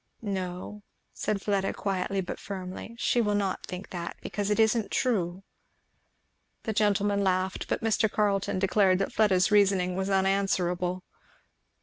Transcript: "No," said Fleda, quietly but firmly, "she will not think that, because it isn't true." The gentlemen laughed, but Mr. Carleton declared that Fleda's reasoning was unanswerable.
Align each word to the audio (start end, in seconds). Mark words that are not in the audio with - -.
"No," 0.23 0.81
said 1.13 1.43
Fleda, 1.43 1.73
quietly 1.73 2.21
but 2.21 2.39
firmly, 2.39 2.95
"she 2.97 3.21
will 3.21 3.35
not 3.35 3.67
think 3.67 3.91
that, 3.91 4.17
because 4.21 4.49
it 4.49 4.59
isn't 4.59 4.89
true." 4.89 5.43
The 6.63 6.73
gentlemen 6.73 7.23
laughed, 7.23 7.67
but 7.67 7.83
Mr. 7.83 8.11
Carleton 8.11 8.57
declared 8.57 8.97
that 8.97 9.13
Fleda's 9.13 9.51
reasoning 9.51 9.95
was 9.95 10.09
unanswerable. 10.09 11.03